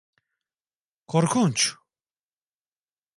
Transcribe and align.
Korkunç! 1.07 1.59